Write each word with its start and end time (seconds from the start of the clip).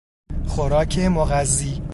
خوراک 0.47 0.99
مغذی 0.99 1.81